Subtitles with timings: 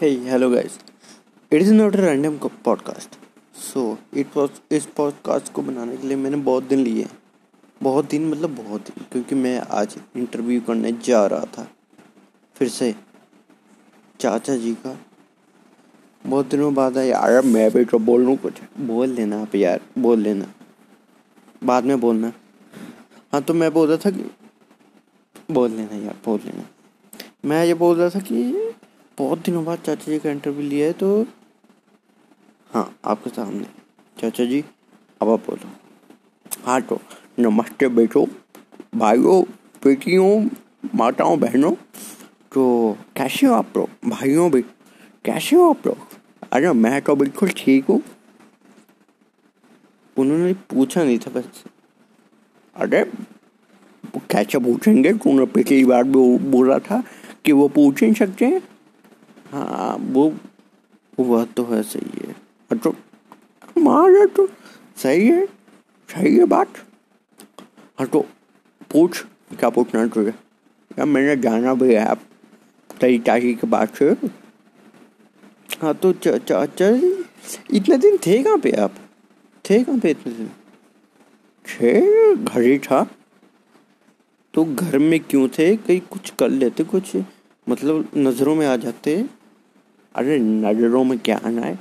[0.00, 0.78] Hey, hello guys.
[1.52, 3.14] It is not a random podcast.
[3.54, 7.06] So, it was इस podcast को बनाने के लिए मैंने बहुत दिन लिए।
[7.82, 11.66] बहुत दिन मतलब बहुत दिन क्योंकि मैं आज इंटरव्यू करने जा रहा था।
[12.56, 12.94] फिर से
[14.20, 14.96] चाचा जी का।
[16.26, 19.80] बहुत दिनों बाद है यार मैं भी तो बोल लूँ कुछ। बोल लेना आप यार
[19.98, 20.52] बोल लेना
[21.64, 22.32] बाद में बोलना।
[23.32, 24.30] हाँ तो मैं बोल रहा था कि
[25.50, 26.68] बोल लेना यार बोल लेना
[27.44, 28.65] मैं ये बोल रहा था कि
[29.18, 31.26] बहुत दिनों बाद चाचा जी का इंटरव्यू लिया है तो
[32.70, 33.66] हाँ आपके सामने।
[34.20, 34.64] चाचा जी,
[35.22, 35.70] अब आप बोलो।
[36.64, 37.00] हाँ तो
[37.38, 38.26] नमस्ते बेटो,
[38.94, 39.42] भाइयों,
[39.84, 40.48] बेटियों,
[40.94, 41.72] माताओं, बहनों
[42.52, 44.10] तो कैसे हो आप लोग?
[44.10, 44.62] भाइयों भी,
[45.24, 45.98] कैसे हो आप लोग?
[46.52, 48.02] अरे, मैं तो बिल्कुल ठीक हूँ।
[50.16, 51.64] उन्होंने पूछा नहीं था बस।
[52.76, 53.04] अरे,
[54.30, 55.12] कैसे पूछेंगे?
[55.12, 57.02] तूने पिछली बार भी बोला था
[57.44, 58.75] कि वो पूछ नहीं सकते हैं।
[59.52, 60.32] हाँ वो
[61.18, 62.94] वह तो है, सही है। तो
[63.78, 64.46] मार तो
[64.96, 65.46] सही है
[66.08, 66.78] सही है बात।
[67.98, 68.20] हाँ तो
[68.90, 69.22] पूछ,
[69.58, 70.30] क्या पूछना है तुझे?
[70.30, 72.20] यार, मैंने जाना भी है आप
[73.00, 74.10] तेरी चाची के पास से।
[75.80, 76.88] हाँ तो चाचा
[77.74, 78.94] इतने दिन थे कहाँ पे आप?
[79.64, 80.50] थे कहाँ पे इतने दिन?
[81.64, 83.06] छे घर ही था।
[84.54, 85.76] तो घर में क्यों थे?
[85.76, 87.16] कहीं कुछ कर लेते, कुछ
[87.66, 89.24] मतलब नज़रों में आ जाते।
[90.16, 91.78] अरे नज़रों में क्या आना है?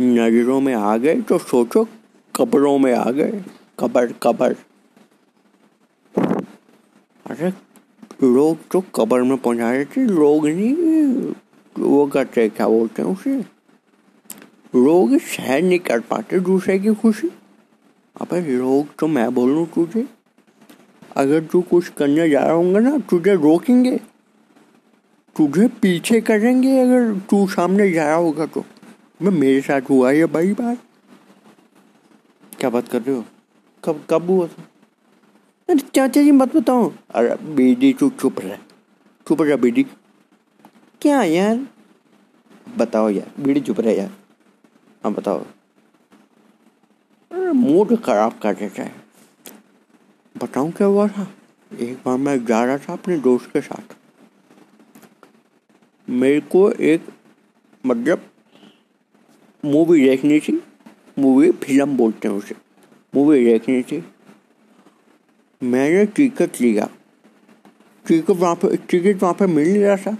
[0.00, 1.86] नज़रों में आ गए तो सोचो,
[2.34, 3.42] कब्रों में आ गए,
[3.78, 4.54] कबर कबर।
[7.26, 7.50] अरे
[8.22, 11.32] लोग तो कबर में पहुँचा देते लोग नहीं,
[11.76, 13.36] वो करते क्या बोलते हैं उसे?
[14.74, 17.30] लोग सहन नहीं कर पाते दूसरे की खुशी।
[18.16, 20.06] अबे लोग तो मैं बोलूँ तुझे,
[21.16, 24.00] अगर तू कुछ करने जा रहा होगा ना, तुझे रोकेंगे।
[25.36, 28.64] तुझे पीछे करेंगे अगर तू सामने जा रहा होगा तो।
[29.22, 30.78] मैं मेरे साथ हुआ ये बड़ी बात।
[32.60, 33.24] क्या बात कर रहे हो?
[33.84, 34.62] कब कब हुआ था?
[35.68, 38.56] अरे चाचा जी, मत बताओ। अरे बेटी, तू चुप रह।
[39.28, 39.82] चुप रह बेटी।
[41.00, 41.66] क्या यार?
[42.78, 44.10] बताओ यार, बेटी चुप रह यार।
[45.04, 45.44] हाँ बताओ।
[47.32, 48.94] मूड खराब कर देता है।
[50.42, 51.28] बताऊँ क्या हुआ था?
[51.80, 53.96] एक बार मैं जा रहा था अपने दोस्त के साथ।
[56.08, 57.06] मेरे को एक
[57.86, 58.26] मतलब
[59.64, 60.62] मूवी देखनी थी।
[61.18, 62.54] मूवी फ़िल्म बोलते हैं उसे।
[63.14, 64.02] मूवी देखनी थी।
[65.62, 66.88] मैंने टिकट लिया।
[68.06, 70.16] टिकट वहाँ पर टिकट वहाँ पर मिल नहीं रहा था।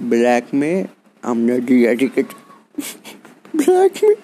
[0.00, 0.88] ब्लैक में
[1.24, 2.26] हमने दिया टिकट
[3.56, 4.14] ब्लैक में।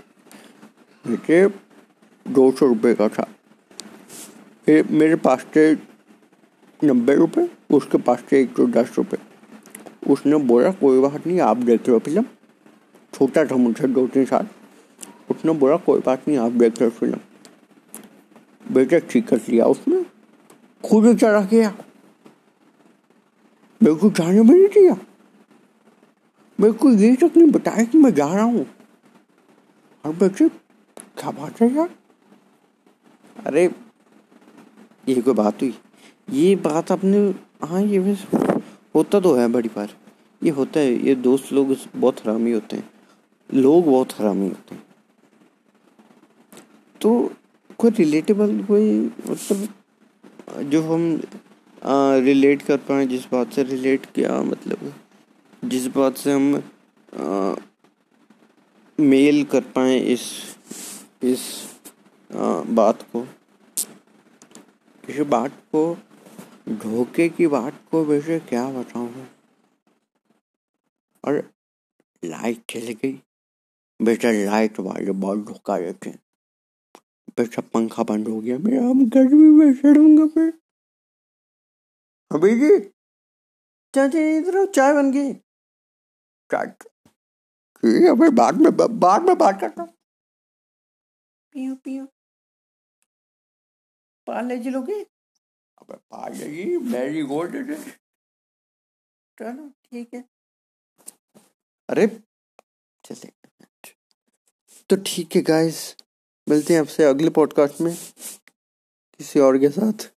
[1.06, 1.48] मुझे
[2.28, 3.28] दो सौ रुपये का था।
[4.68, 5.72] मेरे पास थे
[6.82, 9.20] नब्बे रुपये उसके पास थे एक सौ दस रुपये
[10.10, 12.22] उसने बोला, कोई बात नहीं, आप देख लो फ़िल्म।
[13.14, 14.46] छोटा था मुझसे दो तीन साल।
[15.30, 17.18] उसने बोला, कोई बात नहीं, आप देख लो फ़िल्म।
[18.72, 20.06] बेटे टिकट लिया उसने।
[20.88, 21.74] खुद चढ़ा गया।
[23.82, 24.96] मेरे को जाने में नहीं दिया।
[26.60, 28.66] मेरे को ये तक नहीं बताया कि मैं जा रहा हूँ।
[30.06, 30.48] और बेटे,
[30.98, 31.90] क्या बात है यार?
[33.46, 33.70] अरे,
[35.08, 35.78] ये कोई बात हुई।
[36.30, 37.34] ये बात अपने
[37.66, 38.26] हाँ ये बस
[38.94, 39.99] होता तो है बड़ी बार।
[40.44, 42.90] ये होता है ये दोस्त लोग बहुत हरामी होते हैं।
[43.54, 44.82] लोग बहुत हरामी होते हैं।
[47.00, 47.32] तो
[47.78, 49.68] कोई रिलेटेबल कोई मतलब
[50.62, 51.22] जो हम
[51.84, 54.94] आ, रिलेट कर पाए जिस बात से रिलेट किया मतलब
[55.64, 56.62] जिस बात से हम
[57.16, 57.54] आ,
[59.00, 60.20] मेल कर पाए इस
[61.22, 61.40] इस
[62.36, 63.20] आ, बात को।
[65.06, 65.98] किसी बात को
[66.68, 69.26] धोखे की बात को वैसे क्या बताऊँ?
[71.24, 71.36] और
[72.22, 73.12] लाइट चली गई।
[74.00, 76.10] बेटा लाइट वाले बहुत धोखा देते
[77.38, 80.52] बेटा पंखा बंद हो गया। मेरा हम गर्मी में सड़ूँगा फिर।
[82.30, 82.78] अभी जी
[83.94, 85.32] चाचा इधर चाय बन गई।
[86.50, 86.66] चाय
[88.10, 89.84] अबे बाद में बाद में बात करता
[91.52, 92.06] पियो पियो।
[94.26, 95.00] पार्ले जी लोगे?
[95.78, 97.74] अबे पार्ले जी मैरी गोल्ड
[99.38, 100.24] चलो ठीक है।
[101.90, 102.06] अरे,
[103.04, 103.32] चले।
[104.90, 105.96] तो ठीक है गाइस
[106.48, 107.96] मिलते हैं आपसे अगले पॉडकास्ट में।
[109.18, 110.12] किसी और के साथ,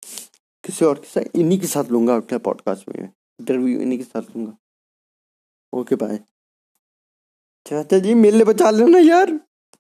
[0.63, 4.21] किसी और के साथ, इन्हीं के साथ लूँगा अगले पॉडकास्ट में। इंटरव्यू इन्हीं के साथ
[4.21, 4.57] लूँगा।
[5.73, 6.18] ओके बाय
[7.68, 9.39] चाचा जी, मेले बचा लेना यार।